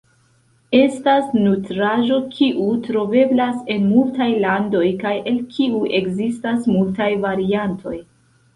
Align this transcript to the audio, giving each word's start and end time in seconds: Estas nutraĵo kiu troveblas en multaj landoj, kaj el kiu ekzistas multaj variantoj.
Estas 0.77 1.27
nutraĵo 1.47 2.17
kiu 2.37 2.65
troveblas 2.87 3.61
en 3.75 3.87
multaj 3.91 4.31
landoj, 4.47 4.83
kaj 5.05 5.15
el 5.35 5.39
kiu 5.55 5.85
ekzistas 6.01 6.69
multaj 6.75 7.13
variantoj. 7.31 7.97